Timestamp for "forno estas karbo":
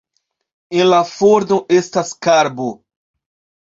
1.13-2.71